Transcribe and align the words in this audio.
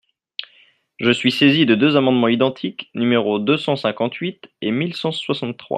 Je 0.99 1.11
suis 1.11 1.31
saisi 1.31 1.67
de 1.67 1.75
deux 1.75 1.95
amendements 1.95 2.27
identiques, 2.27 2.89
numéros 2.95 3.37
deux 3.37 3.57
cent 3.57 3.75
cinquante-huit 3.75 4.49
et 4.63 4.71
mille 4.71 4.95
cent 4.95 5.11
soixante-trois. 5.11 5.69